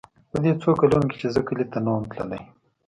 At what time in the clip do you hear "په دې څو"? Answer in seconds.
0.29-0.71